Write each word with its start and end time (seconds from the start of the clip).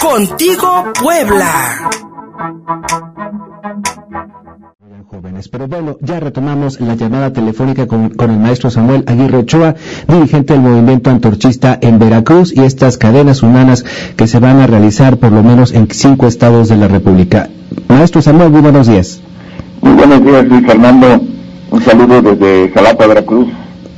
Contigo 0.00 0.92
Puebla. 1.02 1.50
Jóvenes. 5.10 5.48
Pero 5.48 5.66
bueno, 5.66 5.96
ya 6.00 6.20
retomamos 6.20 6.80
la 6.80 6.94
llamada 6.94 7.32
telefónica 7.32 7.88
con, 7.88 8.10
con, 8.10 8.30
el 8.30 8.38
maestro 8.38 8.70
Samuel 8.70 9.02
Aguirre 9.08 9.38
Ochoa, 9.38 9.74
dirigente 10.06 10.52
del 10.52 10.62
movimiento 10.62 11.10
antorchista 11.10 11.76
en 11.80 11.98
Veracruz 11.98 12.56
y 12.56 12.60
estas 12.60 12.96
cadenas 12.96 13.42
humanas 13.42 13.84
que 14.16 14.28
se 14.28 14.38
van 14.38 14.60
a 14.60 14.68
realizar 14.68 15.16
por 15.16 15.32
lo 15.32 15.42
menos 15.42 15.72
en 15.72 15.90
cinco 15.90 16.28
estados 16.28 16.68
de 16.68 16.76
la 16.76 16.86
República. 16.86 17.48
Maestro 17.88 18.22
Samuel, 18.22 18.50
muy 18.50 18.60
buenos 18.60 18.86
días. 18.86 19.20
Muy 19.80 19.94
buenos 19.94 20.24
días, 20.24 20.46
Luis 20.46 20.64
Fernando. 20.64 21.20
Un 21.72 21.82
saludo 21.82 22.22
desde 22.22 22.70
Jalapa, 22.70 23.06
Veracruz. 23.08 23.48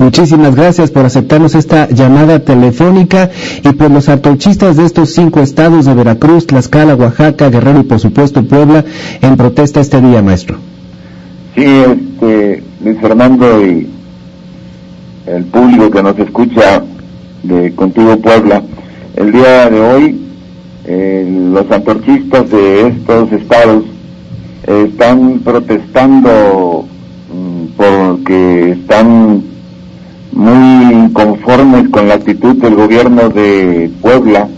Muchísimas 0.01 0.55
gracias 0.55 0.91
por 0.91 1.05
aceptarnos 1.05 1.55
esta 1.55 1.87
llamada 1.91 2.39
telefónica 2.39 3.29
y 3.63 3.69
por 3.75 3.91
los 3.91 4.09
antorchistas 4.09 4.79
de 4.79 4.87
estos 4.87 5.13
cinco 5.13 5.41
estados 5.41 5.85
de 5.85 5.93
Veracruz, 5.93 6.47
Tlaxcala, 6.47 6.95
Oaxaca, 6.95 7.51
Guerrero 7.51 7.81
y 7.81 7.83
por 7.83 8.01
supuesto 8.01 8.43
Puebla 8.43 8.83
en 9.21 9.37
protesta 9.37 9.79
este 9.81 10.01
día, 10.01 10.23
maestro. 10.23 10.57
Sí, 11.55 11.67
este, 11.67 12.63
Luis 12.83 12.99
Fernando 12.99 13.63
y 13.63 13.91
el 15.27 15.45
público 15.45 15.91
que 15.91 16.03
nos 16.03 16.19
escucha 16.19 16.83
de 17.43 17.75
Contigo 17.75 18.17
Puebla, 18.21 18.63
el 19.17 19.33
día 19.33 19.69
de 19.69 19.81
hoy 19.83 20.21
eh, 20.87 21.51
los 21.53 21.71
antorchistas 21.71 22.49
de 22.49 22.87
estos 22.87 23.33
estados 23.33 23.85
están 24.67 25.41
protestando 25.41 26.87
mm, 27.31 27.77
porque 27.77 28.71
están 28.71 29.50
muy 30.33 30.95
inconformes 30.95 31.89
con 31.89 32.09
la 32.09 32.15
actitud 32.15 32.57
del 32.57 32.75
gobierno 32.75 33.29
de 33.29 33.91
Puebla, 34.01 34.49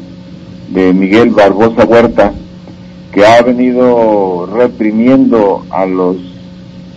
de 0.70 0.92
Miguel 0.92 1.30
Barbosa 1.30 1.84
Huerta, 1.84 2.32
que 3.12 3.26
ha 3.26 3.42
venido 3.42 4.48
reprimiendo 4.54 5.64
a 5.70 5.86
los 5.86 6.16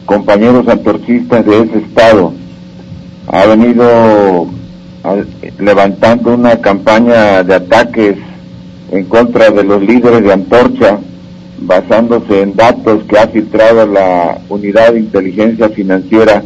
compañeros 0.06 0.68
antorchistas 0.68 1.46
de 1.46 1.62
ese 1.62 1.78
estado. 1.80 2.34
Ha 3.28 3.46
venido 3.46 4.48
levantando 5.60 6.34
una 6.34 6.58
campaña 6.62 7.44
de 7.44 7.56
ataques 7.56 8.18
en 8.92 9.06
contra 9.06 9.50
de 9.50 9.64
los 9.64 9.82
líderes 9.82 10.24
de 10.24 10.34
Antorcha, 10.34 11.00
basándose 11.60 12.42
en 12.42 12.56
datos 12.56 13.04
que 13.06 13.18
ha 13.18 13.28
filtrado 13.28 13.86
la 13.88 14.38
Unidad 14.50 14.94
de 14.94 15.00
Inteligencia 15.00 15.70
Financiera 15.70 16.44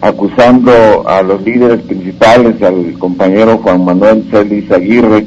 acusando 0.00 1.08
a 1.08 1.22
los 1.22 1.42
líderes 1.42 1.82
principales, 1.82 2.62
al 2.62 2.92
compañero 2.98 3.58
Juan 3.58 3.84
Manuel 3.84 4.24
Celis 4.30 4.70
Aguirre 4.70 5.26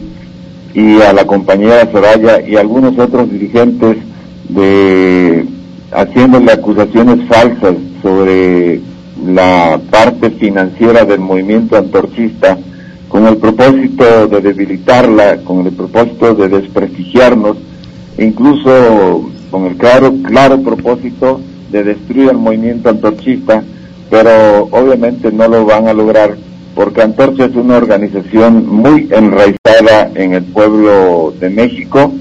y 0.73 1.01
a 1.01 1.13
la 1.13 1.25
compañera 1.25 1.91
Soraya 1.91 2.41
y 2.41 2.55
algunos 2.55 2.97
otros 2.97 3.29
dirigentes 3.29 3.97
de 4.49 5.45
haciéndole 5.91 6.51
acusaciones 6.51 7.27
falsas 7.27 7.75
sobre 8.01 8.79
la 9.25 9.79
parte 9.89 10.31
financiera 10.31 11.03
del 11.05 11.19
movimiento 11.19 11.77
antorchista 11.77 12.57
con 13.09 13.27
el 13.27 13.37
propósito 13.37 14.27
de 14.27 14.39
debilitarla, 14.39 15.37
con 15.43 15.65
el 15.65 15.73
propósito 15.73 16.33
de 16.33 16.47
desprestigiarnos, 16.47 17.57
incluso 18.17 19.29
con 19.51 19.65
el 19.65 19.75
claro, 19.75 20.13
claro 20.23 20.61
propósito 20.61 21.41
de 21.71 21.83
destruir 21.83 22.29
el 22.29 22.37
movimiento 22.37 22.89
antorchista 22.89 23.63
pero 24.11 24.67
obviamente 24.71 25.31
no 25.31 25.47
lo 25.47 25.65
van 25.65 25.87
a 25.87 25.93
lograr 25.93 26.35
porque 26.75 27.01
Antorcha 27.01 27.45
es 27.45 27.55
una 27.55 27.77
organización 27.77 28.67
muy 28.67 29.07
enraizada 29.11 30.11
en 30.15 30.33
el 30.33 30.43
pueblo 30.43 31.33
de 31.39 31.49
México, 31.49 32.11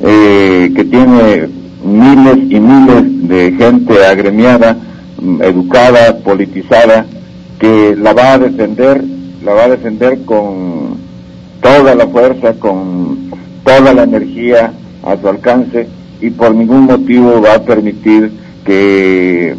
eh, 0.00 0.72
que 0.74 0.84
tiene 0.84 1.48
miles 1.84 2.36
y 2.50 2.60
miles 2.60 3.28
de 3.28 3.52
gente 3.52 4.04
agremiada, 4.04 4.76
mm, 5.20 5.42
educada, 5.42 6.18
politizada, 6.18 7.06
que 7.58 7.94
la 7.96 8.12
va 8.12 8.32
a 8.32 8.38
defender, 8.38 9.04
la 9.44 9.54
va 9.54 9.64
a 9.64 9.68
defender 9.68 10.24
con 10.24 10.98
toda 11.60 11.94
la 11.94 12.06
fuerza, 12.08 12.54
con 12.54 13.30
toda 13.64 13.94
la 13.94 14.02
energía 14.02 14.72
a 15.04 15.16
su 15.16 15.28
alcance 15.28 15.86
y 16.20 16.30
por 16.30 16.54
ningún 16.54 16.84
motivo 16.84 17.40
va 17.40 17.54
a 17.54 17.62
permitir 17.62 18.32
que 18.64 19.54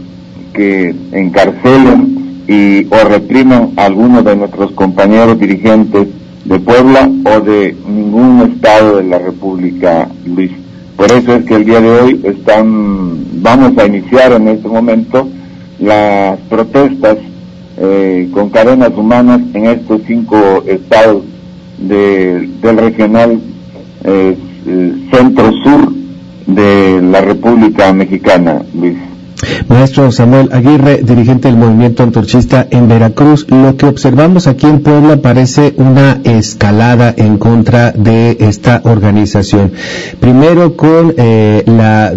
que 0.55 0.95
encarcelen 1.11 2.43
y 2.47 2.85
o 2.85 3.03
repriman 3.07 3.71
a 3.75 3.85
algunos 3.85 4.23
de 4.23 4.35
nuestros 4.35 4.71
compañeros 4.71 5.39
dirigentes 5.39 6.07
de 6.45 6.59
Puebla 6.59 7.09
o 7.25 7.39
de 7.41 7.75
ningún 7.87 8.51
estado 8.53 8.97
de 8.97 9.03
la 9.03 9.19
República, 9.19 10.07
Luis. 10.25 10.51
Por 10.95 11.11
eso 11.11 11.35
es 11.35 11.45
que 11.45 11.55
el 11.55 11.65
día 11.65 11.81
de 11.81 11.89
hoy 11.89 12.21
están, 12.23 13.41
vamos 13.41 13.77
a 13.77 13.85
iniciar 13.85 14.31
en 14.33 14.47
este 14.47 14.67
momento 14.67 15.27
las 15.79 16.39
protestas 16.41 17.17
eh, 17.77 18.29
con 18.31 18.49
cadenas 18.49 18.91
humanas 18.95 19.41
en 19.53 19.65
estos 19.65 20.01
cinco 20.07 20.63
estados 20.67 21.23
del 21.77 22.77
regional 22.77 23.41
eh, 24.05 24.37
centro-sur 25.11 25.91
de 26.45 27.01
la 27.01 27.21
República 27.21 27.91
Mexicana, 27.91 28.61
Luis. 28.73 28.95
Maestro 29.67 30.11
Samuel 30.11 30.49
Aguirre, 30.51 31.01
dirigente 31.03 31.47
del 31.47 31.57
movimiento 31.57 32.03
antorchista 32.03 32.67
en 32.69 32.87
Veracruz, 32.87 33.45
lo 33.49 33.75
que 33.75 33.85
observamos 33.85 34.47
aquí 34.47 34.65
en 34.65 34.81
Puebla 34.81 35.17
parece 35.17 35.73
una 35.77 36.19
escalada 36.23 37.13
en 37.15 37.37
contra 37.37 37.91
de 37.91 38.37
esta 38.39 38.81
organización. 38.83 39.71
Primero 40.19 40.75
con 40.77 41.13
eh, 41.17 41.63
la, 41.65 42.13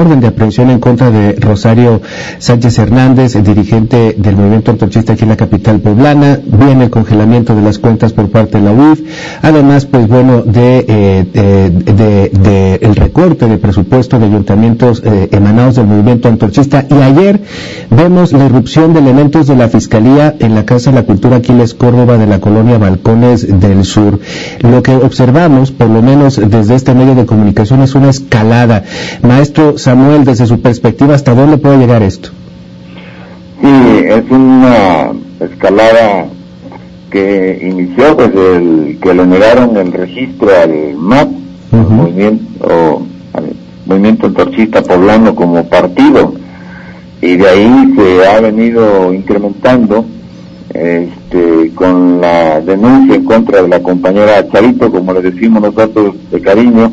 orden 0.00 0.20
de 0.20 0.28
aprehensión 0.28 0.70
en 0.70 0.80
contra 0.80 1.10
de 1.10 1.32
Rosario 1.34 2.00
Sánchez 2.38 2.78
Hernández, 2.78 3.34
dirigente 3.42 4.14
del 4.16 4.36
movimiento 4.36 4.70
antorchista 4.70 5.12
aquí 5.12 5.24
en 5.24 5.30
la 5.30 5.36
capital 5.36 5.80
poblana, 5.80 6.40
viene 6.44 6.84
el 6.84 6.90
congelamiento 6.90 7.54
de 7.54 7.62
las 7.62 7.78
cuentas 7.78 8.12
por 8.12 8.30
parte 8.30 8.58
de 8.58 8.64
la 8.64 8.72
UIF, 8.72 9.02
además, 9.42 9.86
pues 9.86 10.08
bueno, 10.08 10.42
de, 10.42 10.84
eh, 10.88 11.70
de, 12.32 12.78
el 12.80 12.96
recorte 12.96 13.46
de 13.46 13.58
presupuesto 13.58 14.18
de 14.18 14.26
ayuntamientos 14.26 15.02
eh, 15.04 15.28
emanados 15.32 15.76
del 15.76 15.86
movimiento 15.86 15.97
antorchista. 16.28 16.86
Y 16.90 16.94
ayer 16.94 17.40
vemos 17.90 18.32
la 18.32 18.46
irrupción 18.46 18.92
de 18.92 19.00
elementos 19.00 19.46
de 19.46 19.56
la 19.56 19.68
Fiscalía 19.68 20.34
en 20.38 20.54
la 20.54 20.64
Casa 20.64 20.90
de 20.90 20.96
la 20.96 21.02
Cultura 21.02 21.36
Aquiles 21.36 21.74
Córdoba 21.74 22.18
de 22.18 22.26
la 22.26 22.40
colonia 22.40 22.78
Balcones 22.78 23.60
del 23.60 23.84
Sur. 23.84 24.20
Lo 24.60 24.82
que 24.82 24.94
observamos, 24.94 25.70
por 25.70 25.90
lo 25.90 26.02
menos 26.02 26.36
desde 26.36 26.74
este 26.74 26.94
medio 26.94 27.14
de 27.14 27.26
comunicación, 27.26 27.82
es 27.82 27.94
una 27.94 28.10
escalada. 28.10 28.84
Maestro 29.22 29.78
Samuel, 29.78 30.24
desde 30.24 30.46
su 30.46 30.60
perspectiva, 30.60 31.14
¿hasta 31.14 31.34
dónde 31.34 31.58
puede 31.58 31.78
llegar 31.78 32.02
esto? 32.02 32.30
Sí, 33.60 33.68
es 34.06 34.30
una 34.30 35.12
escalada 35.40 36.26
que 37.10 37.58
inició 37.62 38.14
desde 38.14 38.56
el 38.56 38.98
que 39.00 39.14
le 39.14 39.26
negaron 39.26 39.76
el 39.76 39.92
registro 39.92 40.48
al 40.62 40.94
MAP, 40.96 41.28
movimiento, 41.72 43.02
Movimiento 43.88 44.26
Antorchista 44.26 44.82
Poblano 44.82 45.34
como 45.34 45.64
partido 45.64 46.34
y 47.22 47.36
de 47.36 47.48
ahí 47.48 47.94
se 47.96 48.26
ha 48.26 48.38
venido 48.40 49.14
incrementando 49.14 50.04
este, 50.68 51.72
con 51.74 52.20
la 52.20 52.60
denuncia 52.60 53.14
en 53.14 53.24
contra 53.24 53.62
de 53.62 53.68
la 53.68 53.82
compañera 53.82 54.46
Charito, 54.50 54.92
como 54.92 55.14
le 55.14 55.22
decimos 55.22 55.62
nosotros 55.62 56.14
de 56.30 56.40
cariño, 56.42 56.92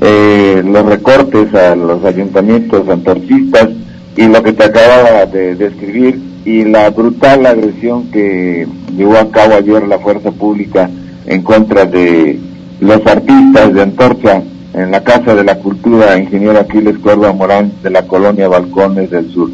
eh, 0.00 0.62
los 0.64 0.86
recortes 0.86 1.54
a 1.54 1.76
los 1.76 2.02
ayuntamientos 2.02 2.88
antorchistas 2.88 3.68
y 4.16 4.26
lo 4.28 4.42
que 4.42 4.54
te 4.54 4.64
acababa 4.64 5.26
de 5.26 5.56
describir 5.56 6.18
y 6.46 6.64
la 6.64 6.88
brutal 6.88 7.44
agresión 7.44 8.10
que 8.10 8.66
llevó 8.96 9.18
a 9.18 9.30
cabo 9.30 9.56
ayer 9.56 9.86
la 9.86 9.98
fuerza 9.98 10.30
pública 10.30 10.88
en 11.26 11.42
contra 11.42 11.84
de 11.84 12.40
los 12.80 13.06
artistas 13.06 13.74
de 13.74 13.82
Antorcha 13.82 14.42
en 14.78 14.92
la 14.92 15.02
Casa 15.02 15.34
de 15.34 15.42
la 15.42 15.56
Cultura, 15.56 16.16
ingeniero 16.16 16.58
Aquiles 16.58 16.98
Cuerva 16.98 17.32
Morán, 17.32 17.72
de 17.82 17.90
la 17.90 18.06
colonia 18.06 18.48
Balcones 18.48 19.10
del 19.10 19.30
Sur. 19.30 19.50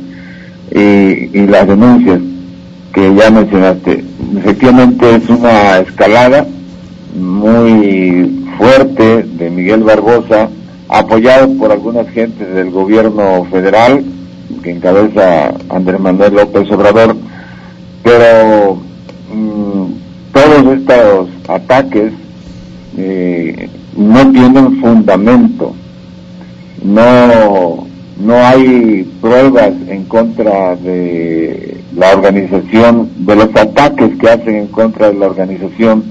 Y, 0.71 1.47
las 1.47 1.67
denuncias 1.67 2.21
que 2.93 3.15
ya 3.15 3.31
mencionaste, 3.31 4.05
efectivamente 4.39 5.17
es 5.17 5.29
una 5.29 5.79
escalada 5.79 6.47
muy 7.17 8.45
fuerte 8.59 9.23
de 9.23 9.51
Miguel 9.51 9.83
Barbosa, 9.83 10.49
apoyado 10.89 11.53
por 11.55 11.73
algunas 11.73 12.09
gentes 12.11 12.55
del 12.55 12.71
gobierno 12.71 13.47
federal, 13.51 14.05
que 14.63 14.71
encabeza 14.71 15.55
Andrés 15.71 16.01
Manuel 16.01 16.35
López 16.35 16.71
Obrador, 16.71 17.17
pero 18.03 18.79
mm, 19.33 19.85
todos 20.33 20.77
estos 20.77 21.29
ataques 21.49 22.13
eh, 22.97 23.69
no 23.97 24.33
tienen 24.33 24.81
fundamento, 24.81 25.75
no, 26.83 27.87
no 28.21 28.35
hay 28.47 29.11
pruebas 29.21 29.73
en 29.89 30.05
contra 30.05 30.77
de 30.77 31.81
la 31.97 32.13
organización, 32.13 33.09
de 33.19 33.37
los 33.37 33.57
ataques 33.57 34.17
que 34.19 34.29
hacen 34.29 34.55
en 34.57 34.67
contra 34.69 35.09
de 35.09 35.15
la 35.19 35.27
organización 35.27 36.03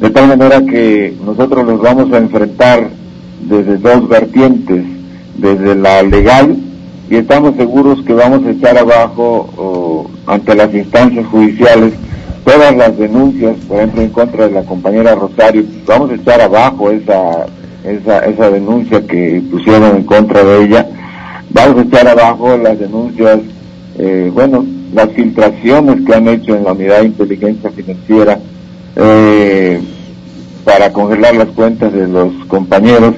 De 0.00 0.10
tal 0.10 0.28
manera 0.28 0.60
que 0.60 1.14
nosotros 1.24 1.66
nos 1.66 1.80
vamos 1.80 2.12
a 2.12 2.18
enfrentar 2.18 2.88
desde 3.48 3.78
dos 3.78 4.08
vertientes, 4.08 4.84
desde 5.38 5.74
la 5.74 6.02
legal, 6.02 6.56
y 7.08 7.16
estamos 7.16 7.56
seguros 7.56 8.02
que 8.04 8.12
vamos 8.12 8.44
a 8.44 8.50
echar 8.50 8.76
abajo 8.76 10.10
ante 10.26 10.54
las 10.54 10.74
instancias 10.74 11.26
judiciales 11.26 11.94
todas 12.46 12.76
las 12.76 12.96
denuncias, 12.96 13.56
por 13.66 13.78
ejemplo, 13.78 14.02
en 14.02 14.10
contra 14.10 14.46
de 14.46 14.54
la 14.54 14.62
compañera 14.62 15.16
Rosario, 15.16 15.64
vamos 15.84 16.12
a 16.12 16.14
echar 16.14 16.40
abajo 16.40 16.92
esa, 16.92 17.46
esa, 17.84 18.20
esa 18.20 18.50
denuncia 18.50 19.04
que 19.04 19.42
pusieron 19.50 19.96
en 19.96 20.04
contra 20.04 20.44
de 20.44 20.64
ella, 20.64 20.86
vamos 21.50 21.78
a 21.78 21.82
echar 21.82 22.06
abajo 22.06 22.56
las 22.56 22.78
denuncias, 22.78 23.40
eh, 23.98 24.30
bueno, 24.32 24.64
las 24.94 25.10
filtraciones 25.10 26.06
que 26.06 26.14
han 26.14 26.28
hecho 26.28 26.54
en 26.54 26.62
la 26.62 26.72
unidad 26.72 27.00
de 27.00 27.06
inteligencia 27.06 27.68
financiera 27.70 28.38
eh, 28.94 29.80
para 30.64 30.92
congelar 30.92 31.34
las 31.34 31.48
cuentas 31.48 31.92
de 31.92 32.06
los 32.06 32.32
compañeros. 32.46 33.16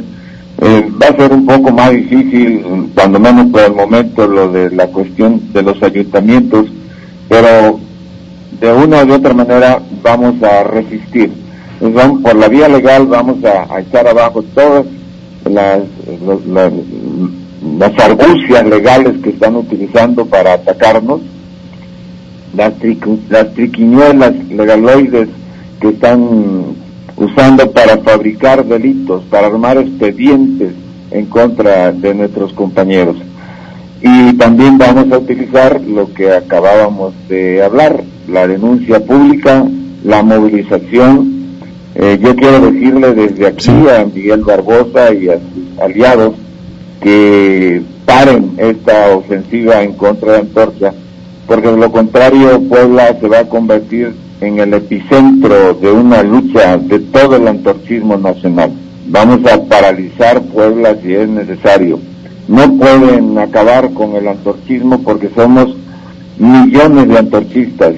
Eh, 0.60 0.88
va 1.00 1.08
a 1.08 1.16
ser 1.16 1.32
un 1.32 1.44
poco 1.44 1.70
más 1.70 1.92
difícil, 1.92 2.64
cuando 2.94 3.20
menos 3.20 3.48
por 3.52 3.60
el 3.60 3.74
momento, 3.74 4.26
lo 4.26 4.50
de 4.50 4.70
la 4.70 4.86
cuestión 4.86 5.52
de 5.52 5.62
los 5.62 5.80
ayuntamientos, 5.82 6.66
pero 7.28 7.78
de 8.60 8.72
una 8.72 9.02
u 9.02 9.06
de 9.06 9.12
otra 9.12 9.34
manera 9.34 9.80
vamos 10.02 10.42
a 10.42 10.64
resistir. 10.64 11.30
por 12.22 12.36
la 12.36 12.48
vía 12.48 12.68
legal 12.68 13.06
vamos 13.06 13.38
a, 13.44 13.80
echar 13.80 14.08
abajo 14.08 14.42
todas 14.54 14.84
las, 15.48 15.80
las 17.78 17.98
argucias 17.98 18.66
legales 18.66 19.22
que 19.22 19.30
están 19.30 19.56
utilizando 19.56 20.26
para 20.26 20.54
atacarnos, 20.54 21.20
las, 22.54 22.72
las 23.28 23.54
triquiñuelas 23.54 24.34
legaloides 24.48 25.28
que 25.80 25.88
están 25.88 26.76
usando 27.16 27.70
para 27.70 27.98
fabricar 27.98 28.64
delitos, 28.64 29.24
para 29.24 29.48
armar 29.48 29.78
expedientes 29.78 30.72
en 31.10 31.26
contra 31.26 31.92
de 31.92 32.14
nuestros 32.14 32.52
compañeros. 32.52 33.16
Y 34.00 34.32
también 34.34 34.78
vamos 34.78 35.10
a 35.12 35.18
utilizar 35.18 35.80
lo 35.80 36.12
que 36.12 36.32
acabábamos 36.32 37.14
de 37.28 37.62
hablar, 37.62 38.02
la 38.28 38.46
denuncia 38.46 39.00
pública, 39.00 39.64
la 40.04 40.22
movilización. 40.22 41.38
Eh, 41.94 42.18
yo 42.20 42.36
quiero 42.36 42.70
decirle 42.70 43.14
desde 43.14 43.46
aquí 43.46 43.70
a 43.70 44.04
Miguel 44.04 44.44
Barbosa 44.44 45.12
y 45.12 45.28
a 45.28 45.34
sus 45.38 45.80
aliados 45.80 46.34
que 47.00 47.82
paren 48.04 48.52
esta 48.58 49.16
ofensiva 49.16 49.82
en 49.82 49.94
contra 49.94 50.32
de 50.32 50.38
Antorcha, 50.40 50.92
porque 51.46 51.68
de 51.68 51.76
lo 51.76 51.90
contrario 51.90 52.60
Puebla 52.68 53.16
se 53.20 53.28
va 53.28 53.40
a 53.40 53.48
convertir 53.48 54.14
en 54.40 54.58
el 54.60 54.74
epicentro 54.74 55.74
de 55.74 55.90
una 55.90 56.22
lucha 56.22 56.76
de 56.76 57.00
todo 57.00 57.36
el 57.36 57.48
antorchismo 57.48 58.16
nacional. 58.16 58.70
Vamos 59.06 59.40
a 59.50 59.62
paralizar 59.64 60.42
Puebla 60.42 60.96
si 61.02 61.14
es 61.14 61.28
necesario. 61.28 61.98
No 62.46 62.72
pueden 62.78 63.36
acabar 63.38 63.90
con 63.92 64.14
el 64.14 64.28
antorchismo 64.28 65.02
porque 65.02 65.30
somos 65.34 65.74
millones 66.38 67.08
de 67.08 67.18
antorchistas 67.18 67.94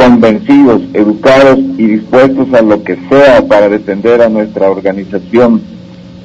convencidos, 0.00 0.80
educados 0.94 1.58
y 1.76 1.84
dispuestos 1.84 2.54
a 2.54 2.62
lo 2.62 2.82
que 2.82 2.96
sea 3.10 3.46
para 3.46 3.68
defender 3.68 4.22
a 4.22 4.30
nuestra 4.30 4.70
organización 4.70 5.60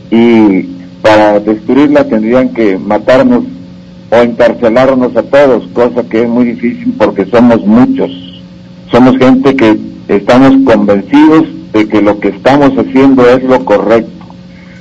y 0.10 0.62
para 1.01 1.42
destruirla 1.42 2.06
tendrían 2.06 2.54
que 2.54 2.77
matarnos 2.77 3.44
o 4.12 4.16
encarcelarnos 4.16 5.13
a 5.18 5.24
todos, 5.24 5.68
cosa 5.74 6.04
que 6.04 6.22
es 6.22 6.30
muy 6.30 6.45
difícil 6.45 6.95
porque 6.98 7.25
somos 7.25 7.66
muchos. 7.66 8.12
Somos 8.92 9.18
gente 9.18 9.57
que 9.57 9.78
estamos 10.07 10.54
convencidos 10.63 11.45
de 11.74 11.86
que 11.89 12.01
lo 12.01 12.18
que 12.21 12.30
estamos 12.30 12.71
haciendo 12.78 13.28
es 13.28 13.44
lo 13.44 13.66
correcto. 13.66 14.25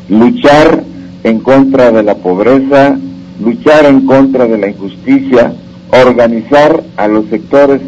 Luchar 0.08 0.84
en 1.24 1.40
contra 1.40 1.90
de 1.90 2.04
la 2.04 2.14
pobreza, 2.14 2.96
luchar 3.42 3.86
en 3.86 4.06
contra 4.06 4.46
de 4.46 4.56
la 4.56 4.68
injusticia, 4.68 5.52
organizar 5.90 6.84
a 6.96 7.08
los 7.08 7.26
sectores 7.26 7.80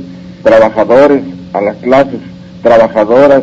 trabajadores, 0.47 1.23
a 1.53 1.61
las 1.61 1.77
clases 1.79 2.21
trabajadoras 2.63 3.43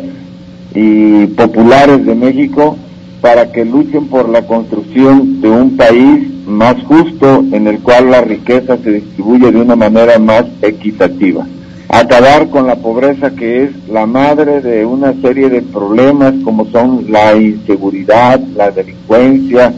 y 0.74 1.26
populares 1.26 2.06
de 2.06 2.14
México 2.14 2.78
para 3.20 3.52
que 3.52 3.66
luchen 3.66 4.06
por 4.06 4.30
la 4.30 4.46
construcción 4.46 5.42
de 5.42 5.50
un 5.50 5.76
país 5.76 6.26
más 6.46 6.76
justo 6.84 7.44
en 7.52 7.66
el 7.66 7.80
cual 7.80 8.10
la 8.10 8.22
riqueza 8.22 8.78
se 8.82 8.90
distribuye 8.92 9.52
de 9.52 9.60
una 9.60 9.76
manera 9.76 10.18
más 10.18 10.46
equitativa. 10.62 11.46
Acabar 11.90 12.48
con 12.48 12.66
la 12.66 12.76
pobreza 12.76 13.32
que 13.32 13.64
es 13.64 13.70
la 13.88 14.06
madre 14.06 14.62
de 14.62 14.86
una 14.86 15.12
serie 15.20 15.50
de 15.50 15.60
problemas 15.60 16.32
como 16.42 16.64
son 16.70 17.04
la 17.10 17.36
inseguridad, 17.36 18.40
la 18.56 18.70
delincuencia, 18.70 19.74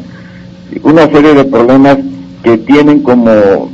una 0.85 1.09
serie 1.09 1.35
de 1.35 1.45
problemas 1.45 1.99
que 2.45 2.57
tienen 2.59 3.01
como, 3.01 3.69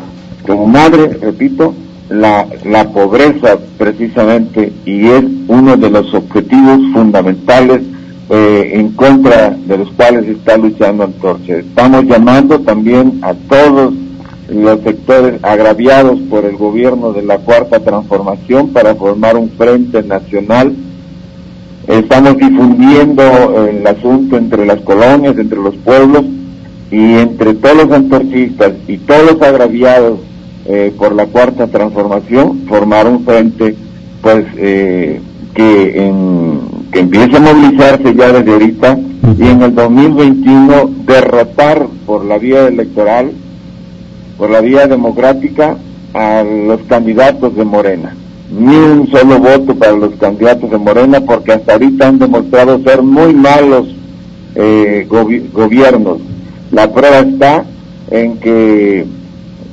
como 0.46 0.66
madre, 0.66 1.08
repito, 1.20 1.74
la, 2.12 2.46
la 2.64 2.88
pobreza 2.90 3.58
precisamente 3.78 4.72
y 4.84 5.06
es 5.08 5.24
uno 5.48 5.76
de 5.76 5.90
los 5.90 6.12
objetivos 6.14 6.80
fundamentales 6.92 7.82
eh, 8.30 8.72
en 8.74 8.92
contra 8.92 9.50
de 9.50 9.78
los 9.78 9.90
cuales 9.92 10.28
está 10.28 10.56
luchando 10.56 11.04
Antorcha. 11.04 11.56
Estamos 11.56 12.04
llamando 12.04 12.60
también 12.60 13.18
a 13.22 13.34
todos 13.34 13.94
los 14.48 14.80
sectores 14.82 15.42
agraviados 15.42 16.20
por 16.28 16.44
el 16.44 16.56
gobierno 16.56 17.12
de 17.12 17.22
la 17.22 17.38
Cuarta 17.38 17.80
Transformación 17.80 18.68
para 18.68 18.94
formar 18.94 19.36
un 19.36 19.50
frente 19.50 20.02
nacional. 20.02 20.74
Estamos 21.86 22.36
difundiendo 22.36 23.66
el 23.68 23.86
asunto 23.86 24.36
entre 24.36 24.66
las 24.66 24.80
colonias, 24.82 25.36
entre 25.38 25.58
los 25.58 25.74
pueblos 25.76 26.24
y 26.90 27.14
entre 27.14 27.54
todos 27.54 27.84
los 27.84 27.90
antorchistas 27.90 28.72
y 28.86 28.98
todos 28.98 29.32
los 29.32 29.42
agraviados 29.42 30.20
eh, 30.66 30.92
por 30.96 31.14
la 31.14 31.26
cuarta 31.26 31.66
transformación, 31.66 32.62
formar 32.68 33.08
un 33.08 33.24
frente 33.24 33.74
pues 34.20 34.46
eh, 34.56 35.20
que, 35.54 36.06
en, 36.06 36.60
que 36.92 37.00
empiece 37.00 37.36
a 37.36 37.40
movilizarse 37.40 38.14
ya 38.14 38.32
desde 38.32 38.52
ahorita 38.52 38.98
y 39.38 39.42
en 39.44 39.62
el 39.62 39.74
2021 39.74 40.90
derrotar 41.06 41.86
por 42.06 42.24
la 42.24 42.38
vía 42.38 42.68
electoral, 42.68 43.32
por 44.38 44.50
la 44.50 44.60
vía 44.60 44.86
democrática 44.86 45.76
a 46.14 46.42
los 46.42 46.80
candidatos 46.82 47.56
de 47.56 47.64
Morena. 47.64 48.14
Ni 48.50 48.76
un 48.76 49.08
solo 49.10 49.38
voto 49.38 49.74
para 49.74 49.92
los 49.92 50.14
candidatos 50.14 50.70
de 50.70 50.78
Morena 50.78 51.20
porque 51.20 51.52
hasta 51.52 51.72
ahorita 51.72 52.08
han 52.08 52.18
demostrado 52.18 52.80
ser 52.82 53.02
muy 53.02 53.34
malos 53.34 53.88
eh, 54.54 55.06
gobiernos. 55.08 56.18
La 56.70 56.92
prueba 56.92 57.20
está 57.20 57.64
en 58.10 58.36
que 58.38 59.06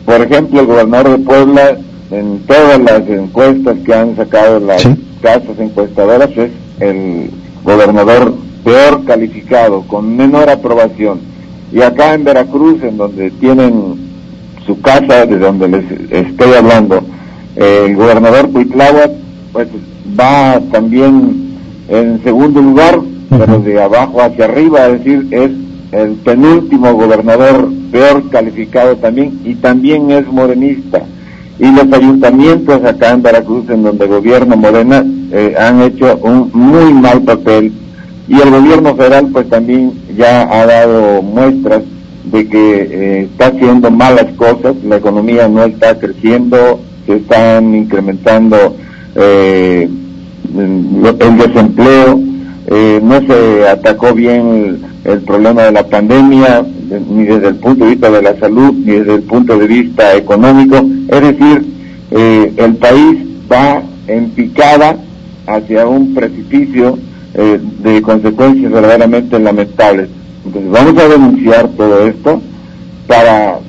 por 0.09 0.21
ejemplo, 0.23 0.61
el 0.61 0.65
gobernador 0.65 1.19
de 1.19 1.23
Puebla, 1.23 1.77
en 2.09 2.39
todas 2.47 2.79
las 2.79 3.07
encuestas 3.07 3.77
que 3.85 3.93
han 3.93 4.15
sacado 4.15 4.59
las 4.59 4.81
casas 5.21 5.59
encuestadoras, 5.59 6.31
es 6.35 6.49
el 6.79 7.29
gobernador 7.63 8.33
peor 8.63 9.05
calificado, 9.05 9.83
con 9.83 10.17
menor 10.17 10.49
aprobación. 10.49 11.19
Y 11.71 11.83
acá 11.83 12.15
en 12.15 12.23
Veracruz, 12.23 12.81
en 12.81 12.97
donde 12.97 13.29
tienen 13.29 14.09
su 14.65 14.81
casa, 14.81 15.27
de 15.27 15.37
donde 15.37 15.67
les 15.67 15.85
estoy 16.09 16.53
hablando, 16.53 17.03
el 17.55 17.95
gobernador 17.95 18.49
Cuitláhuac, 18.49 19.11
pues 19.53 19.67
va 20.19 20.59
también 20.71 21.55
en 21.87 22.19
segundo 22.23 22.61
lugar, 22.61 22.99
pero 23.29 23.59
de 23.59 23.79
abajo 23.79 24.23
hacia 24.23 24.45
arriba, 24.45 24.87
es 24.87 25.03
decir, 25.03 25.27
es 25.29 25.51
el 25.91 26.13
penúltimo 26.23 26.93
gobernador 26.95 27.69
peor 27.91 28.29
calificado 28.29 28.95
también 28.97 29.39
y 29.43 29.55
también 29.55 30.11
es 30.11 30.27
morenista. 30.27 31.03
Y 31.59 31.69
los 31.71 31.91
ayuntamientos 31.91 32.83
acá 32.85 33.11
en 33.11 33.21
Veracruz, 33.21 33.69
en 33.69 33.83
donde 33.83 34.07
gobierna 34.07 34.55
Morena, 34.55 35.05
eh, 35.31 35.55
han 35.59 35.81
hecho 35.81 36.17
un 36.23 36.49
muy 36.53 36.93
mal 36.93 37.21
papel. 37.21 37.73
Y 38.29 38.39
el 38.39 38.49
gobierno 38.49 38.95
federal 38.95 39.27
pues 39.33 39.49
también 39.49 39.91
ya 40.15 40.43
ha 40.43 40.65
dado 40.65 41.21
muestras 41.21 41.83
de 42.31 42.47
que 42.47 42.81
eh, 42.81 43.21
está 43.23 43.47
haciendo 43.47 43.91
malas 43.91 44.27
cosas, 44.37 44.75
la 44.85 44.97
economía 44.97 45.49
no 45.49 45.65
está 45.65 45.99
creciendo, 45.99 46.79
se 47.05 47.17
están 47.17 47.75
incrementando 47.75 48.77
eh, 49.15 49.89
el 50.55 51.37
desempleo, 51.37 52.19
no 53.01 53.21
se 53.21 53.67
atacó 53.67 54.13
bien 54.13 54.79
el 55.03 55.21
problema 55.21 55.63
de 55.63 55.71
la 55.71 55.87
pandemia, 55.87 56.63
ni 56.89 57.25
desde 57.25 57.49
el 57.49 57.55
punto 57.55 57.85
de 57.85 57.91
vista 57.91 58.09
de 58.09 58.21
la 58.21 58.39
salud, 58.39 58.73
ni 58.73 58.93
desde 58.93 59.15
el 59.15 59.23
punto 59.23 59.57
de 59.57 59.67
vista 59.67 60.15
económico. 60.15 60.77
Es 61.07 61.21
decir, 61.21 61.65
eh, 62.11 62.53
el 62.57 62.75
país 62.75 63.17
va 63.51 63.81
en 64.07 64.29
picada 64.31 64.97
hacia 65.47 65.87
un 65.87 66.13
precipicio 66.13 66.97
eh, 67.33 67.59
de 67.83 68.01
consecuencias 68.01 68.71
verdaderamente 68.71 69.39
lamentables. 69.39 70.09
Entonces 70.45 70.71
vamos 70.71 70.97
a 70.97 71.07
denunciar 71.07 71.67
todo 71.69 72.07
esto 72.07 72.41
para 73.07 73.59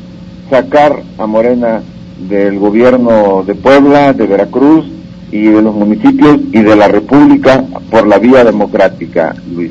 sacar 0.48 1.02
a 1.18 1.26
Morena 1.26 1.82
del 2.28 2.58
gobierno 2.58 3.44
de 3.46 3.54
Puebla, 3.54 4.12
de 4.12 4.26
Veracruz, 4.26 4.86
y 5.32 5.42
de 5.42 5.62
los 5.62 5.74
municipios 5.74 6.40
y 6.52 6.60
de 6.60 6.76
la 6.76 6.88
República 6.88 7.64
por 7.90 8.06
la 8.06 8.18
vía 8.18 8.44
democrática, 8.44 9.34
Luis. 9.54 9.70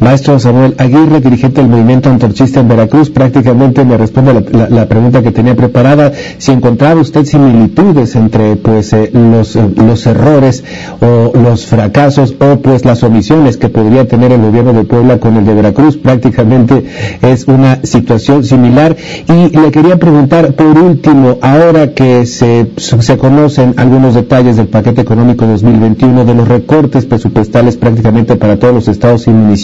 Maestro 0.00 0.38
Samuel 0.38 0.74
Aguirre, 0.78 1.20
dirigente 1.20 1.60
del 1.60 1.70
movimiento 1.70 2.10
antorchista 2.10 2.60
en 2.60 2.68
Veracruz, 2.68 3.10
prácticamente 3.10 3.84
me 3.84 3.96
responde 3.96 4.44
la, 4.52 4.86
pregunta 4.86 5.22
que 5.22 5.32
tenía 5.32 5.56
preparada. 5.56 6.12
Si 6.38 6.52
encontraba 6.52 7.00
usted 7.00 7.24
similitudes 7.24 8.14
entre 8.14 8.56
pues 8.56 8.92
eh, 8.92 9.10
los, 9.12 9.56
eh, 9.56 9.68
los 9.76 10.06
errores 10.06 10.64
o 11.00 11.32
los 11.36 11.66
fracasos 11.66 12.34
o 12.38 12.56
pues 12.58 12.84
las 12.84 13.02
omisiones 13.02 13.56
que 13.56 13.68
podría 13.68 14.06
tener 14.06 14.32
el 14.32 14.42
gobierno 14.42 14.72
de 14.72 14.84
Puebla 14.84 15.18
con 15.18 15.36
el 15.36 15.46
de 15.46 15.54
Veracruz, 15.54 15.96
prácticamente 15.96 16.84
es 17.22 17.48
una 17.48 17.80
situación 17.82 18.44
similar. 18.44 18.96
Y 19.28 19.56
le 19.56 19.70
quería 19.70 19.98
preguntar, 19.98 20.52
por 20.52 20.78
último, 20.78 21.38
ahora 21.40 21.92
que 21.92 22.26
se, 22.26 22.70
se 22.76 23.16
conocen 23.16 23.74
algunos 23.76 24.14
detalles 24.14 24.56
del 24.56 24.68
paquete 24.68 25.00
económico 25.00 25.46
2021, 25.46 26.24
de 26.24 26.34
los 26.34 26.46
recortes 26.46 27.06
presupuestales 27.06 27.76
prácticamente 27.76 28.36
para 28.36 28.58
todos 28.58 28.74
los 28.74 28.88
estados 28.88 29.26
y 29.26 29.30
municipios, 29.30 29.55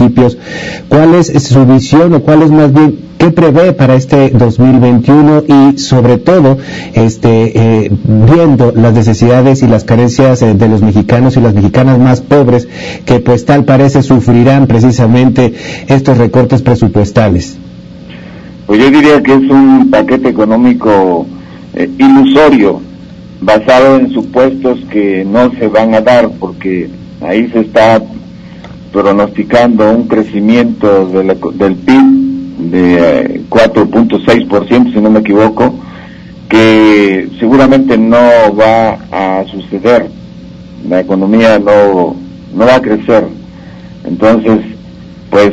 ¿Cuál 0.89 1.15
es 1.15 1.27
su 1.43 1.67
visión 1.67 2.15
o 2.15 2.21
cuál 2.21 2.43
es 2.43 2.51
más 2.51 2.73
bien 2.73 3.13
qué 3.19 3.31
prevé 3.31 3.73
para 3.73 3.95
este 3.95 4.31
2021 4.31 5.45
y 5.47 5.79
sobre 5.79 6.19
todo 6.19 6.59
este 6.93 7.85
eh, 7.85 7.91
viendo 7.91 8.73
las 8.75 8.95
necesidades 8.95 9.63
y 9.63 9.69
las 9.69 9.85
carencias 9.85 10.43
eh, 10.43 10.55
de 10.55 10.69
los 10.69 10.83
mexicanos 10.83 11.37
y 11.37 11.41
las 11.41 11.55
mexicanas 11.55 12.01
más 12.01 12.21
pobres 12.21 12.67
que 13.05 13.21
pues 13.21 13.45
tal 13.45 13.65
parece 13.65 14.03
sufrirán 14.03 14.67
precisamente 14.67 15.55
estos 15.87 16.19
recortes 16.19 16.63
presupuestales? 16.63 17.57
Pues 18.67 18.81
yo 18.81 18.91
diría 18.91 19.23
que 19.23 19.35
es 19.35 19.51
un 19.51 19.89
paquete 19.91 20.29
económico 20.29 21.27
eh, 21.75 21.89
ilusorio 21.99 22.81
basado 23.41 23.97
en 23.97 24.13
supuestos 24.13 24.81
que 24.91 25.25
no 25.25 25.53
se 25.53 25.69
van 25.69 25.95
a 25.95 26.01
dar 26.01 26.29
porque 26.41 26.89
ahí 27.21 27.49
se 27.53 27.61
está 27.61 28.03
pronosticando 28.93 29.91
un 29.91 30.07
crecimiento 30.07 31.07
del 31.07 31.77
PIB 31.77 32.23
de 32.71 33.43
4.6%, 33.49 34.89
eh, 34.89 34.93
si 34.93 35.01
no 35.01 35.11
me 35.11 35.21
equivoco, 35.21 35.75
que 36.49 37.29
seguramente 37.39 37.97
no 37.97 38.19
va 38.55 38.99
a 39.11 39.45
suceder. 39.51 40.07
La 40.89 41.01
economía 41.01 41.59
no, 41.59 42.15
no 42.55 42.67
va 42.67 42.77
a 42.77 42.83
crecer. 42.83 43.27
Entonces, 44.05 44.61
pues 45.31 45.53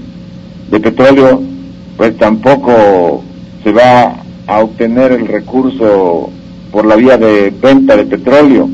de 0.73 0.81
petróleo 0.81 1.52
pues 1.97 2.17
tampoco 2.17 3.23
se 3.63 3.73
va 3.73 4.17
a 4.47 4.61
obtener 4.61 5.13
el 5.13 5.27
recurso 5.27 6.31
por 6.71 6.87
la 6.87 6.97
vía 6.97 7.17
de 7.17 7.51
venta 7.51 7.97
de 7.97 8.05
petróleo. 8.05 8.69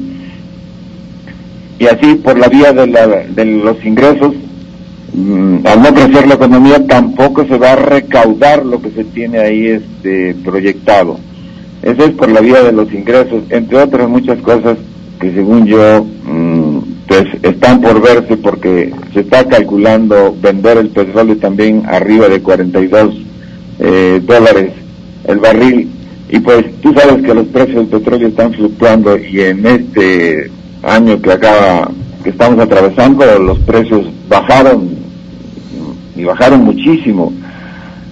Y 1.79 1.87
así 1.87 2.15
por 2.17 2.39
la 2.39 2.49
vía 2.49 2.73
de, 2.73 2.87
los 3.45 3.85
ingresos, 3.85 4.35
mm, 5.13 5.59
al 5.65 5.83
no 5.83 5.95
crecer 5.95 6.27
la 6.27 6.35
economía, 6.35 6.87
tampoco 6.87 7.47
se 7.47 7.59
va 7.59 7.73
a 7.73 7.77
recaudar 7.77 8.65
lo 8.65 8.81
que 8.81 8.91
se 8.91 9.05
tiene 9.05 9.39
ahí 9.39 9.67
este 9.67 10.35
proyectado. 10.45 11.19
Eso 11.83 12.05
es 12.05 12.11
por 12.13 12.31
la 12.31 12.41
vía 12.41 12.63
de 12.63 12.73
los 12.73 12.93
ingresos, 12.93 13.45
entre 13.51 13.79
otras 13.79 14.09
muchas 14.09 14.39
cosas 14.41 14.77
que 15.21 15.33
según 15.33 15.67
yo 15.67 16.05
pues 17.09 17.25
están 17.43 17.81
por 17.81 18.03
verse 18.03 18.37
porque 18.37 18.93
se 19.15 19.21
está 19.21 19.43
calculando 19.45 20.37
vender 20.41 20.77
el 20.77 20.91
petróleo 20.91 21.39
también 21.39 21.83
arriba 21.87 22.29
de 22.29 22.43
42 22.43 23.15
eh, 23.79 24.21
dólares 24.23 24.73
el 25.27 25.39
barril. 25.39 25.89
Y 26.29 26.39
pues 26.41 26.67
tú 26.83 26.93
sabes 26.93 27.25
que 27.25 27.33
los 27.33 27.47
precios 27.47 27.77
del 27.77 28.01
petróleo 28.01 28.29
están 28.29 28.53
fluctuando 28.53 29.17
y 29.17 29.41
en 29.41 29.65
este 29.67 30.51
año 30.83 31.21
que 31.23 31.33
acaba 31.33 31.91
que 32.23 32.31
estamos 32.31 32.59
atravesando 32.59 33.25
los 33.39 33.59
precios 33.61 34.07
bajaron 34.29 34.91
y 36.15 36.25
bajaron 36.25 36.65
muchísimo. 36.65 37.33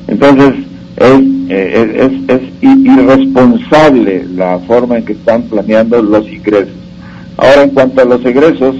Entonces 0.08 0.54
es, 0.96 1.20
eh, 1.50 2.10
es, 2.28 2.40
es 2.40 2.42
irresponsable 2.62 4.24
la 4.34 4.58
forma 4.60 4.96
en 4.96 5.04
que 5.04 5.12
están 5.12 5.42
planeando 5.42 6.00
los 6.00 6.26
ingresos 6.32 6.75
Ahora, 7.36 7.64
en 7.64 7.70
cuanto 7.70 8.02
a 8.02 8.04
los 8.04 8.24
egresos, 8.24 8.76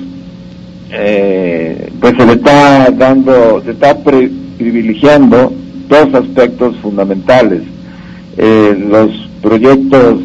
eh, 0.90 1.90
pues 2.00 2.14
se 2.16 2.26
le 2.26 2.32
está 2.32 2.90
dando, 2.90 3.62
se 3.64 3.72
está 3.72 3.96
privilegiando 4.02 5.52
dos 5.88 6.14
aspectos 6.14 6.76
fundamentales. 6.76 7.62
Eh, 8.38 8.86
los 8.90 9.10
proyectos 9.42 10.20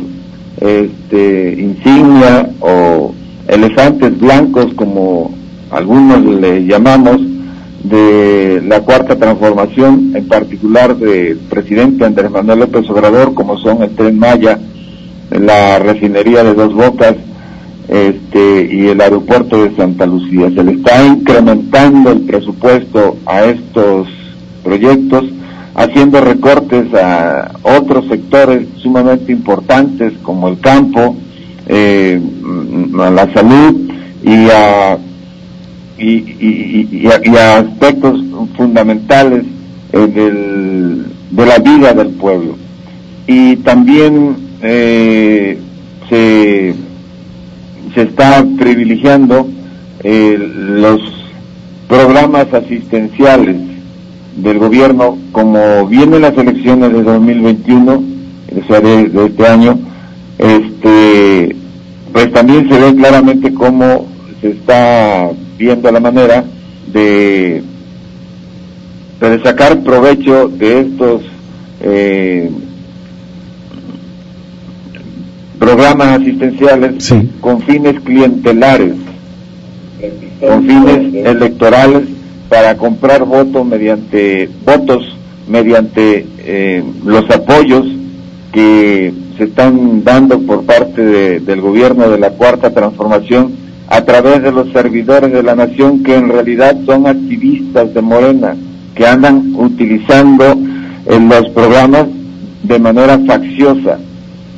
este, 0.60 1.58
insignia 1.60 2.50
o 2.60 3.14
elefantes 3.48 4.18
blancos, 4.20 4.74
como 4.76 5.34
algunos 5.72 6.24
le 6.24 6.66
llamamos, 6.66 7.20
de 7.84 8.62
la 8.66 8.82
cuarta 8.82 9.16
transformación, 9.16 10.12
en 10.16 10.28
particular 10.28 10.96
del 10.96 11.38
presidente 11.38 12.06
Andrés 12.06 12.30
Manuel 12.30 12.60
López 12.60 12.88
Obrador, 12.90 13.34
como 13.34 13.58
son 13.58 13.82
el 13.82 13.90
tren 13.92 14.20
Maya, 14.20 14.60
la 15.32 15.80
refinería 15.80 16.44
de 16.44 16.54
Dos 16.54 16.74
Bocas, 16.74 17.16
este, 17.92 18.70
y 18.72 18.88
el 18.88 19.02
aeropuerto 19.02 19.62
de 19.62 19.76
Santa 19.76 20.06
Lucía. 20.06 20.50
Se 20.56 20.64
le 20.64 20.72
está 20.72 21.06
incrementando 21.06 22.12
el 22.12 22.22
presupuesto 22.22 23.18
a 23.26 23.44
estos 23.44 24.08
proyectos, 24.64 25.26
haciendo 25.76 26.22
recortes 26.22 26.94
a 26.94 27.52
otros 27.64 28.08
sectores 28.08 28.66
sumamente 28.78 29.34
importantes 29.34 30.14
como 30.24 30.48
el 30.48 30.60
campo, 30.60 31.18
eh, 31.68 32.22
a 32.98 33.10
la 33.10 33.34
salud 33.34 33.92
y 34.24 34.50
a, 34.50 34.98
y, 35.98 37.08
a, 37.36 37.58
aspectos 37.58 38.24
fundamentales 38.56 39.44
eh, 39.92 39.98
del, 39.98 41.08
de 41.30 41.46
la 41.46 41.60
vida 41.60 41.94
del 41.94 42.12
pueblo. 42.12 42.56
Y 43.28 43.58
también 43.58 44.38
eh, 44.62 45.58
se 46.10 46.74
se 47.94 48.04
está 48.04 48.46
privilegiando 48.58 49.48
eh, 50.04 50.38
los 50.38 51.02
programas 51.88 52.54
asistenciales 52.54 53.58
del 54.38 54.60
gobierno, 54.60 55.18
como 55.32 55.88
vienen 55.88 56.22
las 56.22 56.38
elecciones 56.38 56.94
de 56.94 57.04
2021, 57.04 57.94
o 57.94 58.68
sea, 58.68 58.80
de, 58.80 59.26
este 59.26 59.48
año, 59.48 59.78
este, 60.38 61.56
pues 62.12 62.32
también 62.32 62.70
se 62.70 62.80
ve 62.80 62.96
claramente 62.96 63.54
cómo 63.54 64.08
se 64.40 64.52
está 64.52 65.30
viendo 65.58 65.92
la 65.92 66.00
manera 66.00 66.46
de, 66.92 67.62
de 69.20 69.44
sacar 69.44 69.84
provecho 69.84 70.48
de 70.48 70.80
estos 70.82 71.22
eh, 71.82 72.50
programas 75.62 76.20
asistenciales 76.20 77.14
con 77.40 77.62
fines 77.62 78.00
clientelares, 78.00 78.96
con 80.40 80.66
fines 80.66 81.14
electorales 81.24 82.02
para 82.50 82.76
comprar 82.76 83.26
votos 83.26 83.64
mediante 83.64 84.50
votos 84.66 85.16
mediante 85.48 86.26
eh, 86.40 86.84
los 87.06 87.30
apoyos 87.30 87.86
que 88.52 89.14
se 89.38 89.44
están 89.44 90.04
dando 90.04 90.40
por 90.40 90.66
parte 90.66 91.40
del 91.40 91.62
gobierno 91.62 92.10
de 92.10 92.18
la 92.18 92.32
cuarta 92.32 92.74
transformación 92.74 93.52
a 93.88 94.04
través 94.04 94.42
de 94.42 94.52
los 94.52 94.72
servidores 94.72 95.32
de 95.32 95.44
la 95.44 95.54
nación 95.54 96.02
que 96.02 96.16
en 96.16 96.30
realidad 96.30 96.76
son 96.88 97.06
activistas 97.06 97.94
de 97.94 98.02
Morena 98.02 98.56
que 98.96 99.06
andan 99.06 99.54
utilizando 99.56 100.58
en 101.06 101.30
los 101.30 101.50
programas 101.50 102.08
de 102.64 102.80
manera 102.80 103.20
facciosa 103.28 104.00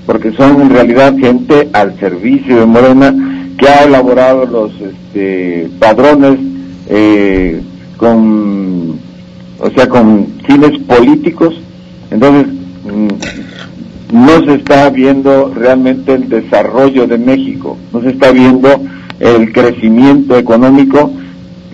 porque 0.06 0.32
son 0.34 0.62
en 0.62 0.70
realidad 0.70 1.16
gente 1.18 1.70
al 1.74 1.98
servicio 2.00 2.60
de 2.60 2.66
Morena 2.66 3.14
que 3.58 3.68
ha 3.68 3.84
elaborado 3.84 4.46
los 4.46 4.72
este, 4.82 5.70
padrones 5.80 6.40
eh, 6.90 7.62
con 7.98 9.00
o 9.64 9.70
sea, 9.72 9.88
con 9.88 10.28
fines 10.46 10.78
políticos, 10.80 11.56
entonces 12.12 12.48
mm, 12.84 14.26
no 14.26 14.46
se 14.46 14.56
está 14.56 14.90
viendo 14.90 15.54
realmente 15.56 16.14
el 16.14 16.28
desarrollo 16.28 17.08
de 17.08 17.18
México, 17.18 17.78
no 17.94 18.02
se 18.02 18.10
está 18.10 18.32
viendo 18.32 18.70
el 19.22 19.54
crecimiento 19.54 20.38
económico, 20.38 21.12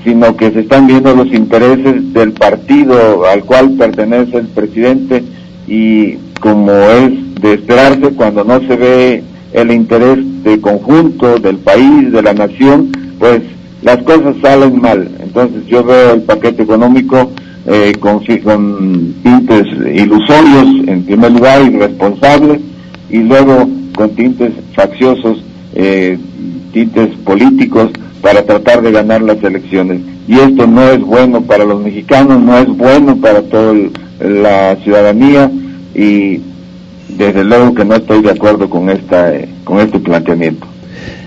sino 0.04 0.38
que 0.38 0.52
se 0.52 0.60
están 0.62 0.86
viendo 0.86 1.16
los 1.16 1.34
intereses 1.34 2.14
del 2.14 2.34
partido 2.34 3.26
al 3.26 3.44
cual 3.44 3.72
pertenece 3.72 4.38
el 4.38 4.48
presidente 4.48 5.24
y 5.68 6.18
como 6.40 6.72
es 6.72 7.36
de 7.42 7.54
esperarse 7.54 8.12
cuando 8.16 8.44
no 8.44 8.60
se 8.62 8.76
ve 8.76 9.24
el 9.54 9.72
interés 9.72 10.18
de 10.44 10.60
conjunto 10.62 11.40
del 11.40 11.58
país, 11.58 12.12
de 12.12 12.22
la 12.22 12.34
nación, 12.34 12.92
pues 13.18 13.42
las 13.82 13.98
cosas 14.04 14.36
salen 14.42 14.80
mal. 14.82 15.10
Entonces 15.22 15.66
yo 15.68 15.84
veo 15.84 16.14
el 16.14 16.22
paquete 16.22 16.64
económico 16.64 17.32
eh, 17.66 17.94
con, 18.00 18.20
con 18.44 19.16
tintes 19.24 19.66
ilusorios, 19.94 20.88
en 20.88 21.04
primer 21.04 21.32
lugar, 21.32 21.62
irresponsables, 21.72 22.60
y 23.10 23.18
luego 23.18 23.68
con 23.96 24.10
tintes 24.12 24.54
facciosos, 24.74 25.44
eh, 25.76 26.18
tintes 26.72 27.16
políticos, 27.18 27.92
para 28.22 28.44
tratar 28.46 28.82
de 28.82 28.92
ganar 28.92 29.22
las 29.22 29.42
elecciones. 29.44 30.02
Y 30.28 30.38
esto 30.38 30.68
no 30.68 30.90
es 30.90 31.00
bueno 31.00 31.42
para 31.42 31.64
los 31.64 31.82
mexicanos, 31.82 32.40
no 32.42 32.58
es 32.58 32.68
bueno 32.68 33.16
para 33.16 33.42
toda 33.42 33.74
la 34.20 34.76
ciudadanía 34.84 35.50
y 35.96 36.42
desde 37.10 37.44
luego 37.44 37.74
que 37.74 37.86
no 37.86 37.96
estoy 37.96 38.22
de 38.22 38.32
acuerdo 38.32 38.70
con 38.70 38.90
esta 38.90 39.36
eh, 39.36 39.50
con 39.64 39.80
este 39.80 40.00
planteamiento. 40.00 40.68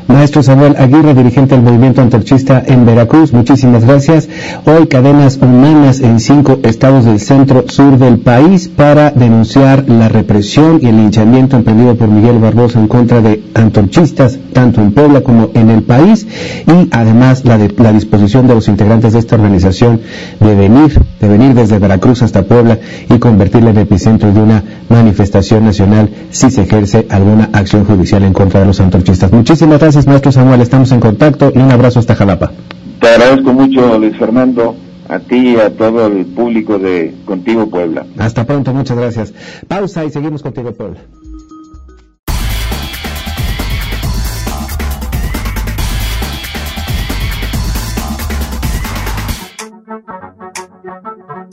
Maestro 0.09 0.42
Samuel 0.42 0.75
Aguirre, 0.78 1.14
dirigente 1.14 1.54
del 1.54 1.64
movimiento 1.64 2.02
antorchista 2.02 2.62
en 2.66 2.85
Veracruz, 2.85 3.32
muchísimas 3.32 3.85
gracias. 3.85 4.28
Hoy 4.66 4.87
cadenas 4.87 5.38
humanas 5.40 6.00
en 6.00 6.21
cinco 6.21 6.59
estados 6.62 7.04
del 7.04 7.21
centro 7.21 7.64
sur 7.68 7.99
del 7.99 8.18
país 8.18 8.68
para 8.68 9.11
denunciar 9.11 9.88
la 9.88 10.09
represión 10.09 10.80
y 10.82 10.87
el 10.88 10.97
linchamiento 10.97 11.56
emprendido 11.56 11.94
por 11.94 12.09
Miguel 12.09 12.38
Barbosa 12.38 12.78
en 12.78 12.88
contra 12.88 13.21
de 13.21 13.42
antorchistas, 13.54 14.38
tanto 14.52 14.80
en 14.80 14.92
Puebla 14.92 15.23
como 15.23 15.50
en 15.54 15.71
el 15.71 15.82
país, 15.82 16.26
y 16.66 16.88
además 16.90 17.44
la, 17.44 17.59
de, 17.59 17.73
la 17.78 17.92
disposición 17.92 18.47
de 18.47 18.54
los 18.54 18.68
integrantes 18.68 19.12
de 19.12 19.21
esta 19.21 19.37
organización 19.37 20.00
de 20.40 20.54
venir, 20.54 21.00
de 21.21 21.28
venir 21.28 21.54
desde 21.54 21.78
Veracruz 21.78 22.23
hasta 22.23 22.42
Puebla 22.42 22.78
y 23.09 23.18
convertirla 23.18 23.71
en 23.71 23.78
epicentro 23.78 24.32
de 24.32 24.40
una 24.40 24.62
manifestación 24.92 25.64
nacional 25.64 26.08
si 26.30 26.50
se 26.50 26.62
ejerce 26.62 27.06
alguna 27.11 27.50
acción 27.52 27.84
judicial 27.84 28.22
en 28.22 28.32
contra 28.32 28.61
de 28.61 28.66
los 28.66 28.80
antorchistas. 28.80 29.32
Muchísimas 29.32 29.80
gracias 29.80 30.06
maestro 30.06 30.30
Samuel. 30.30 30.61
Estamos 30.61 30.92
en 30.92 31.00
contacto 31.00 31.50
y 31.54 31.58
un 31.58 31.70
abrazo 31.70 31.99
hasta 31.99 32.14
Jalapa. 32.14 32.52
Te 33.00 33.08
agradezco 33.08 33.52
mucho, 33.52 33.99
Luis 33.99 34.16
Fernando, 34.16 34.76
a 35.08 35.18
ti 35.18 35.54
y 35.54 35.56
a 35.56 35.76
todo 35.76 36.06
el 36.06 36.26
público 36.26 36.78
de 36.78 37.14
Contigo 37.25 37.68
Puebla. 37.68 38.06
Hasta 38.18 38.46
pronto, 38.46 38.72
muchas 38.72 38.96
gracias. 38.96 39.34
Pausa 39.66 40.04
y 40.04 40.11
seguimos 40.11 40.42
Contigo 40.42 40.72
Puebla. 40.72 41.00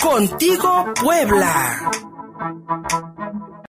Contigo 0.02 0.86
Puebla. 1.02 2.09
Thank 2.40 3.50
you. 3.50 3.59